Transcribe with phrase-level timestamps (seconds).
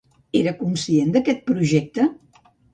[0.39, 2.11] Era conscient d'aquest projecte?